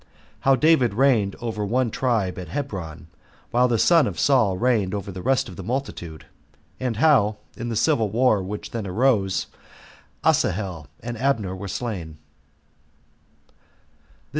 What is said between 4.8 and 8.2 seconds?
Over The Rest Of The Multitude; And How, In The Civil